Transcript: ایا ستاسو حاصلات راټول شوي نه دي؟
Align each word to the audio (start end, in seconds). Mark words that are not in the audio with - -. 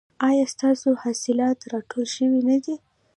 ایا 0.27 0.45
ستاسو 0.53 0.89
حاصلات 1.03 1.59
راټول 1.71 2.05
شوي 2.15 2.41
نه 2.49 2.57
دي؟ 2.63 2.75